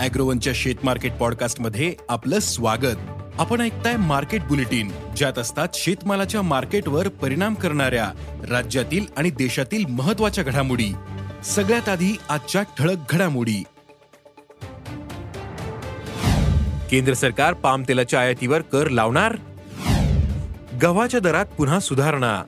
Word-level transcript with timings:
अॅग्रोवनच्या 0.00 0.52
शेत 0.56 0.74
मार्केट 0.84 1.12
पॉडकास्टमध्ये 1.12 1.94
आपलं 2.08 2.38
स्वागत. 2.38 2.96
आपण 3.38 3.60
ऐकताय 3.60 3.96
मार्केट 3.96 4.42
बुलेटिन 4.42 4.92
ज्यात 5.16 5.38
असतात 5.38 5.68
शेतमालाच्या 5.74 6.42
मार्केटवर 6.42 7.08
परिणाम 7.08 7.54
करणाऱ्या 7.54 8.10
राज्यातील 8.50 9.06
आणि 9.16 9.30
देशातील 9.30 9.84
महत्त्वाच्या 9.86 10.44
घडामोडी. 10.44 10.92
सगळ्यात 11.44 11.88
आधी 11.88 12.18
आजच्या 12.28 12.62
ठळक 12.62 12.96
घडामोडी. 13.10 13.62
केंद्र 16.90 17.12
सरकार 17.12 17.54
पाम 17.54 17.82
तेलाच्या 17.88 18.20
आयातीवर 18.20 18.60
कर 18.60 18.88
लावणार? 18.88 19.36
गव्हाच्या 20.82 21.20
दरात 21.20 21.46
पुन्हा 21.46 21.80
सुधारणा. 21.80 22.42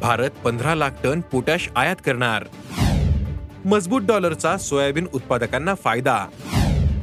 भारत 0.00 0.30
पंधरा 0.30 0.74
लाख 0.74 0.90
टन 1.04 1.20
पोटॅश 1.20 1.68
आयात 1.76 1.96
करणार. 2.06 2.44
मजबूत 3.64 4.00
डॉलरचा 4.02 4.56
सोयाबीन 4.56 5.06
उत्पादकांना 5.12 5.74
फायदा. 5.74 6.26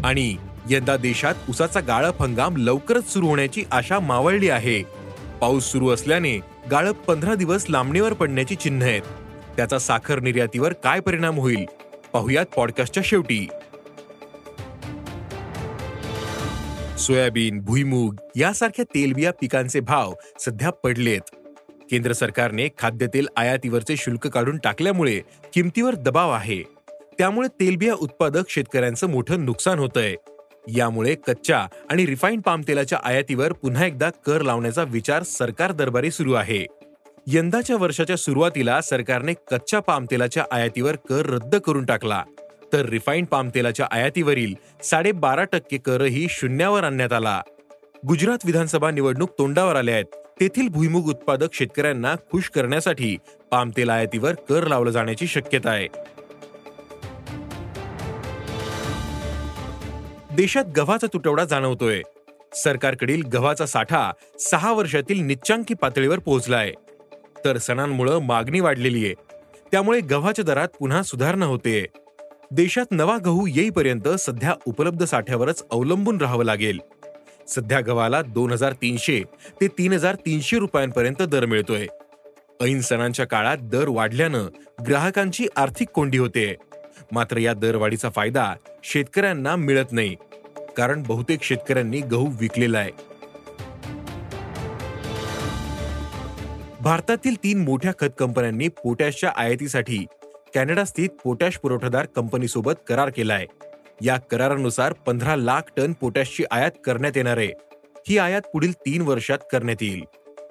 आणि 0.04 0.36
यंदा 0.70 0.98
देशात 0.98 1.34
उसाचा 1.50 1.80
गाळप 1.80 2.22
हंगाम 2.22 2.58
लवकरच 2.58 3.14
सुरू 3.14 3.28
होण्याची 3.28 3.64
आशा 3.72 4.00
मावळली 4.00 4.50
आहे. 4.50 4.83
पाऊस 5.42 5.64
सुरू 5.64 5.89
असल्याने 5.89 6.39
गाळप 6.72 6.95
पंधरा 6.95 7.36
दिवस 7.36 7.66
लांबणीवर 7.70 8.14
पडण्याची 8.14 8.56
चिन्ह 8.56 8.86
आहेत. 8.86 9.02
त्याचा 9.56 9.80
साखर 9.80 10.20
निर्यातीवर 10.20 10.73
काय 10.73 11.00
परिणाम 11.00 11.39
होईल? 11.39 11.66
पाहुयात 12.14 12.45
पॉडकास्टच्या 12.45 13.03
शेवटी. 13.05 13.48
सोयाबीन 17.00 17.61
भुईमूग 17.61 18.16
यासारख्या 18.36 18.86
तेलबिया 18.86 19.31
पिकांचे 19.31 19.80
भाव 19.80 20.14
सध्या 20.39 20.70
पडलेत. 20.70 21.36
केंद्र 21.92 22.12
सरकारने 22.12 22.68
खाद्यतेल 22.78 23.28
आयातीवरचे 23.38 23.98
शुल्क 23.98 24.28
काढून 24.28 24.58
टाकल्यामुळे 24.58 25.22
किमतीवर 25.54 25.95
दबाव 25.95 26.32
आहे. 26.32 26.64
त्यामुळे 27.18 27.48
तेलबिया 27.48 27.94
उत्पादक 27.94 28.44
शेतकऱ्यांचं 28.50 29.08
मोठं 29.08 29.45
नुकसान 29.45 29.80
होतंय. 29.80 30.16
यामुळे 30.76 31.16
कच्च्या 31.16 31.67
आणि 31.90 32.06
रिफाईंड 32.06 32.42
पामतेलाच्या 32.42 33.00
आयातीवर 33.04 33.54
पुन्हा 33.54 33.86
एकदा 33.86 34.10
कर 34.26 34.42
लावण्याचा 34.42 34.84
विचार 34.84 35.23
सरकार 35.23 35.72
दरबारी 35.72 36.12
सुरू 36.12 36.34
आहे. 36.34 36.66
यंदाच्या 37.28 37.76
वर्षाच्या 37.76 38.16
सुरुवातीला 38.16 38.82
सरकारने 38.82 39.34
कच्च्या 39.34 39.80
पाम 39.80 40.06
तेलाच्या 40.12 40.45
आयातीवर 40.52 40.95
कर 40.95 41.26
रद्द 41.26 41.56
करून 41.56 41.86
टाकला. 41.86 42.23
तर 42.73 42.86
रिफाईंड 42.86 43.28
पाम 43.28 43.50
तेलाच्या 43.56 43.88
आयातीवरील 43.92 44.56
साडेबारा 44.84 45.44
टक्के 45.44 45.78
करही 45.78 46.28
शून्यावर 46.30 46.84
आणण्यात 46.84 47.14
आला. 47.14 47.42
गुजरात 48.08 48.38
विधानसभा 48.45 48.92
निवडणूक 48.92 49.30
तोंडावर 49.38 49.76
आल्या 49.76 49.95
आहेत. 49.95 50.06
तेथील 50.40 50.68
भुईमुग 50.68 51.08
उत्पादक 51.08 51.48
शेतकऱ्यांना 51.54 52.16
खुश 52.16 52.50
करण्यासाठी 52.50 53.18
पामतेल 53.52 53.90
आयातीवर 53.90 54.34
कर 54.34 54.68
लावलं 54.68 54.92
जाण्याची 54.92 55.28
शक्यता 55.28 55.70
आहे. 55.70 55.88
देशात 60.36 60.66
गव्हाचा 60.78 61.08
तुटवडा 61.14 61.45
जाणवतोय. 61.45 62.02
सरकारकडील 62.54 63.22
गव्हाचा 63.22 63.66
साठा 63.66 64.12
सहा 64.40 64.72
वर्षातील 64.72 65.20
निच्चांकी 65.20 65.73
पातळीवर 65.73 66.20
पोहोचलाय. 66.20 66.73
तर 67.45 67.58
सणांमुळे 67.58 68.20
मागणी 68.20 68.60
वाढलेली 68.60 69.05
आहे. 69.05 69.14
त्यामुळे 69.72 69.99
गव्हाच्या 69.99 70.45
दरात 70.45 70.67
पुन्हा 70.80 71.04
सुधारणा 71.04 71.45
होते. 71.45 71.86
देशात 72.52 72.86
नवा 72.92 73.17
गहू 73.26 73.48
येईपर्यंत 73.48 74.08
सध्या 74.08 74.54
उपलब्ध 74.66 75.05
साठ्यावरच 75.05 75.64
अवलंबून 75.72 76.22
राहावं 76.22 76.44
लागेल. 76.44 76.80
सध्या 77.49 77.80
गव्हाला 77.80 78.21
दोन 78.21 78.52
हजार 78.52 78.73
तीनशे 78.73 79.21
ते 79.61 79.67
तीन 79.67 79.93
हजार 79.93 80.15
तीनशे 80.15 80.58
रुपयांपर्यंत 80.60 81.21
दर 81.21 81.45
मिळतोय. 81.45 81.87
ऐन 82.61 82.80
सणांच्या 82.80 83.26
काळात 83.26 83.58
दर 83.61 83.87
वाढल्यानं 83.87 84.48
ग्राहकांची 84.87 85.48
आर्थिक 85.55 85.89
कोंडी 85.89 86.17
होते. 86.17 86.55
मात्र 87.11 87.37
या 87.37 87.54
दरवाढीचा 87.54 88.10
फायदा 88.10 88.54
शेतकऱ्यांना 88.83 89.55
मिळत 89.55 89.92
नाही 89.92 90.15
कारण 90.77 91.04
बहुतेक 91.08 91.43
शेतकऱ्यांनी 91.43 91.99
गहू 92.02 92.27
विकलेला 92.39 92.80
आहे. 92.80 92.92
भारतातील 96.81 97.36
तीन 97.36 97.64
मोठ्या 97.64 97.92
खत 97.99 98.14
कंपन्यांनी 98.17 98.67
पोटॅशच्या 98.67 99.31
आयातीसाठी 99.37 100.05
कॅनडा 100.55 100.83
स्थित 100.83 101.10
पोटॅश 101.23 101.58
पुरवठादार 101.58 102.05
कंपनीसोबत 102.05 102.73
करार 102.87 103.10
केलाय. 103.10 103.45
या 104.02 104.17
करारानुसार 104.17 104.93
पंधरा 104.93 105.36
लाख 105.36 105.61
टन 105.77 105.93
पोटॅशची 105.93 106.43
आयात 106.52 106.71
करण्यात 106.86 107.14
येणार 107.15 107.37
आहे. 107.37 107.52
ही 108.10 108.17
आयात 108.17 108.42
पुढील 108.54 108.71
तीन 108.71 109.02
वर्षात 109.02 109.37
करण्यात 109.52 109.83
येईल. 109.83 110.02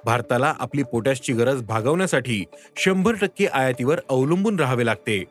भारताला 0.04 0.54
आपली 0.58 0.82
पोटॅशची 0.82 1.32
गरज 1.32 1.62
भागवण्यासाठी 1.62 2.44
शंभर 2.76 3.12
टक्के 3.12 3.46
आयातीवर 3.46 4.00
अवलंबून 4.08 4.60
राहावे 4.60 4.86
लागते. 4.86 5.24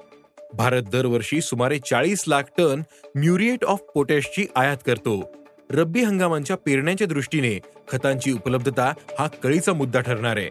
भारत 0.53 0.81
दरवर्षी 0.81 1.41
सुमारे 1.41 1.79
चाळीस 1.79 2.23
लाख 2.28 2.44
टन 2.57 2.81
म्युरिएट 3.16 3.66
ऑफ 3.66 3.79
पोटॅशची 3.95 4.45
आयात 4.55 4.78
करतो. 4.85 5.31
रब्बी 5.72 6.01
हंगामांच्या 6.01 6.57
पेरण्याच्या 6.57 7.07
दृष्टीने 7.07 7.59
खतांची 7.91 8.31
उपलब्धता 8.31 8.94
हा 9.19 9.28
कळीचा 9.28 9.73
मुद्दा 9.73 9.99
ठरणार 9.99 10.38
आहे. 10.38 10.49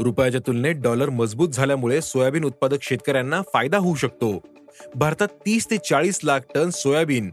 रुपयाच्या 0.00 0.40
तुलनेत 0.46 0.74
डॉलर 0.74 1.10
मजबूत 1.10 1.48
झाल्यामुळे 1.48 2.00
सोयाबीन 2.00 2.44
उत्पादक 2.44 2.82
शेतकऱ्यांना 2.82 3.40
फायदा 3.54 3.78
होऊ 3.78 3.94
शकतो. 3.94 4.38
भारतात 4.94 5.28
तीस 5.46 5.70
ते 5.70 5.76
चाळीस 5.78 6.20
लाख 6.24 6.40
टन 6.54 6.70
सोयाबीन 6.70 7.30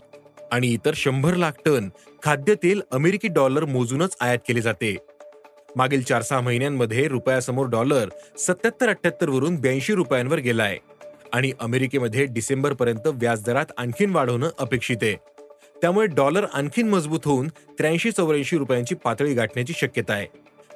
आणि 0.52 0.68
इतर 0.68 0.92
शंभर 0.96 1.36
लाख 1.36 1.52
टन 1.66 1.90
खाद्यतेल 2.24 2.82
अमेरिकी 2.92 3.28
डॉलर 3.28 3.66
मोजूनच 3.66 4.16
आयात 4.22 4.38
केले 4.48 4.62
जाते. 4.62 4.96
मागील 5.76 6.02
चार 6.02 6.22
सहा 6.22 6.40
महिन्यांमध्ये 6.42 7.08
रुपयासमोर 7.08 7.68
डॉलर 7.68 8.10
सत्याहत्तर 8.38 8.90
अठ्याहत्तर 8.90 9.30
वरून 9.30 9.56
ब्याऐंशी 9.56 9.94
रुपयांवर 9.94 10.40
गेलाय 10.40 10.78
आणि 11.34 11.52
अमेरिकेमध्ये 11.60 12.26
डिसेंबर 12.26 12.74
पर्यंत 12.74 13.08
व्याजदरात 13.08 13.72
आणखीन 13.78 14.10
वाढ 14.10 14.30
होणं 14.30 14.50
अपेक्षित 14.60 14.98
आहे. 15.02 15.16
त्यामुळे 15.82 16.08
डॉलर 16.08 16.46
आणखीन 16.54 16.90
मजबूत 16.90 17.20
होऊन 17.26 17.48
त्र्याऐंशी 17.48 18.12
चौऱ्याऐंशी 18.12 18.58
रुपयांची 18.58 18.96
पातळी 18.96 19.34
गाठण्याची 19.34 19.74
शक्यता 19.78 20.14
आहे. 20.14 20.28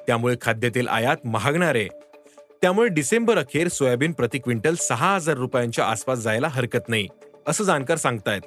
त्यामुळे 0.06 0.36
खाद्यतेल 0.42 0.88
आयात 0.88 1.16
महागणार. 1.24 1.74
आहे 1.74 1.88
त्यामुळे 2.62 2.88
डिसेंबर 2.88 3.38
अखेर 3.38 3.68
सोयाबीन 3.68 4.12
प्रति 4.12 4.38
क्विंटल 4.38 4.74
सहा 4.74 5.14
हजार 5.14 5.36
रुपयांच्या 5.36 5.84
आसपास 5.84 6.18
जायला 6.18 6.48
हरकत 6.48 6.88
नाही 6.88 7.08
असं 7.46 7.64
जाणकार 7.64 7.96
सांगतायत. 7.96 8.40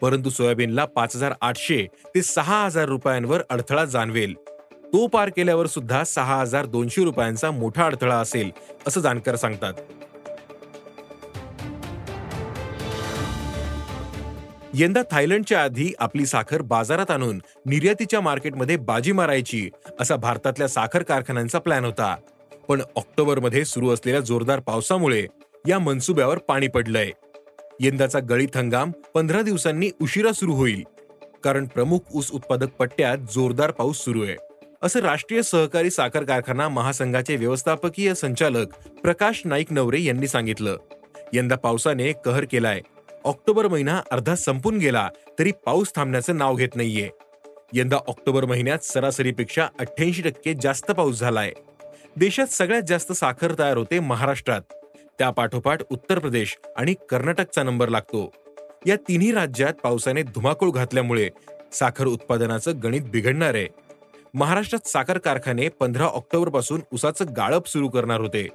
परंतु 0.00 0.30
सोयाबीनला 0.30 0.84
पाच 0.84 1.16
हजार 1.16 1.34
आठशे 1.40 1.86
ते 2.14 2.22
सहा 2.22 2.64
हजार 2.64 2.84
रुपयांवर 2.84 3.42
अडथळा 3.50 3.84
जाणवेल. 3.84 4.34
तो 4.92 5.06
पार 5.06 5.28
केल्यावर 5.28 5.66
सुद्धा 5.66 6.04
सहा 6.04 6.40
हजार 6.40 6.66
दोनशे 6.66 7.04
रुपयांचा 7.04 7.50
मोठा 7.50 7.86
अडथळा 7.86 8.16
असेल 8.16 8.50
असं 8.86 9.00
जाणकार 9.00 9.36
सांगतात. 9.36 9.72
यंदा 14.78 15.02
थायलंडच्या 15.10 15.62
आधी 15.62 15.92
आपली 15.98 16.26
साखर 16.26 16.62
बाजारात 16.62 17.10
आणून 17.10 17.40
निर्यातीच्या 17.66 18.20
मार्केटमध्ये 18.20 18.76
बाजी 18.76 19.12
मारायची 19.12 19.70
असा 20.00 20.16
भारतातल्या 20.16 20.68
साखर 20.68 21.02
कारखान्यांचा 21.02 21.58
प्लॅन 21.58 21.84
होता. 21.84 22.16
पण 22.68 22.82
ऑक्टोबरमध्ये 22.96 23.64
सुरू 23.64 23.90
असलेल्या 23.90 24.20
जोरदार 24.20 24.60
पावसामुळे 24.60 25.26
या 25.68 25.78
मनसुब्यावर 25.78 26.38
पाणी 26.38 26.68
पडलंय. 26.68 27.10
यंदाचा 27.80 28.18
गळीत 28.18 28.56
हंगाम 28.56 28.90
पंधरा 29.14 29.42
दिवसांनी 29.42 29.90
उशिरा 30.00 30.32
सुरू 30.32 30.52
होईल 30.52 30.82
कारण 31.44 31.66
प्रमुख 31.66 31.98
ऊस 32.14 32.30
उत्पादक 32.30 32.68
पट्ट्यात 32.68 33.18
जोरदार 33.18 33.70
पाऊस 33.70 33.96
सुरू 33.96 34.22
आहे. 34.22 34.36
असं 34.82 35.00
राष्ट्रीय 35.00 35.42
सहकारी 35.42 35.90
साखर 35.90 36.24
कारखाना 36.24 36.68
महासंघाचे 36.68 37.36
व्यवस्थापकीय 37.36 38.14
संचालक 38.14 38.74
प्रकाश 39.02 39.42
नाईक 39.44 39.72
नवरे 39.72 40.02
यांनी 40.02 40.28
सांगितलं. 40.28 40.76
यंदा 41.32 41.56
पावसाने 41.56 42.12
कहर 42.24 42.44
केलाय 42.50 42.80
ऑक्टोबर 43.26 43.66
महिना 43.68 44.00
अर्धा 44.10 44.34
संपून 44.34 44.78
गेला 44.78 45.08
तरी 45.38 45.52
पाऊस 45.66 45.92
थांबण्याचं 45.96 46.36
नाव 46.36 46.54
घेत 46.54 46.76
नाहीये. 46.76 47.08
यंदा 47.72 47.96
ऑक्टोबर 48.06 48.44
महिन्यात 48.44 48.78
सरासरीपेक्षा 48.78 49.68
अठ्ठ्याऐंशी 49.80 50.22
टक्के 50.22 50.54
जास्त 50.62 50.90
पाऊस 50.90 51.18
झालाय. 51.20 51.52
देशात 52.16 52.46
सगळ्यात 52.46 52.82
जास्त 52.88 53.12
साखर 53.12 53.54
तयार 53.58 53.76
होते 53.76 54.00
महाराष्ट्रात. 54.00 54.60
त्यापाठोपाठ 55.18 55.80
उत्तर 55.90 56.18
प्रदेश 56.18 56.56
आणि 56.76 56.94
कर्नाटकचा 57.10 57.62
नंबर 57.62 57.88
लागतो. 57.88 58.30
या 58.86 58.96
तिन्ही 59.08 59.32
राज्यात 59.32 59.74
पावसाने 59.74 60.22
धुमाकूळ 60.22 60.70
घातल्यामुळे 60.70 61.28
साखर 61.72 62.06
उत्पादनाचं 62.06 62.82
गणित 62.82 63.02
बिघडणार. 63.02 63.54
आहे 63.54 63.68
महाराष्ट्रात 64.34 64.88
साखर 64.88 65.18
कारखाने 65.18 65.68
पंधरा 65.68 66.04
ऑक्टोबरपासून 66.04 66.80
उसाचं 66.92 67.24
गाळप 67.36 67.66
सुरू 67.66 67.88
करणार 67.88 68.20
होते. 68.20 68.48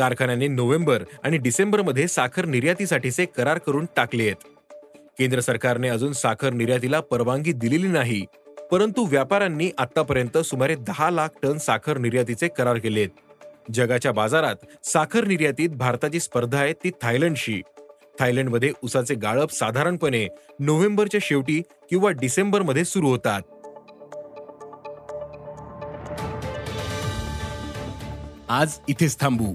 कारखान्याने 0.00 0.46
नोव्हेंबर 0.48 1.02
आणि 1.24 1.38
डिसेंबरमध्ये 1.38 2.08
साखर 2.08 2.44
निर्यातीसाठीचे 2.46 3.24
करार 3.36 3.58
करून 3.58 3.86
टाकले 3.96 4.22
आहेत. 4.22 4.36
केंद्र 5.18 5.40
सरकारने 5.40 5.88
अजून 5.88 6.12
साखर 6.12 6.52
निर्यातीला 6.52 7.00
परवानगी 7.00 7.52
दिलेली 7.52 7.88
नाही 7.88 8.24
परंतु 8.70 9.04
व्यापाऱ्यांनी 9.04 9.70
आतापर्यंत 9.78 10.38
सुमारे 10.38 10.74
दहा 10.74 11.10
लाख 11.10 11.28
टन 11.42 11.58
साखर 11.58 11.98
निर्यातीचे 11.98 12.48
करार 12.48 12.78
केलेत 12.78 13.08
जगाच्या 13.74 14.12
बाजारात 14.12 14.86
साखर 14.86 15.24
निर्यातीत 15.24 15.68
भारताची 15.68 16.20
स्पर्धा 16.20 16.58
आहे 16.58 16.72
ती 16.72 16.90
थायलंडशी. 17.02 17.60
थायलंडमध्ये 18.20 18.72
उसाचे 18.82 19.14
गाळप 19.14 19.50
साधारणपणे 19.50 20.26
नोव्हेंबरच्या 20.60 21.20
शेवटी 21.22 21.60
किंवा 21.90 22.10
डिसेंबरमध्ये 22.10 22.84
सुरू 22.84 23.08
होतात. 23.08 23.42
आज 28.48 28.78
इथेच 28.88 29.20
थांबू. 29.20 29.54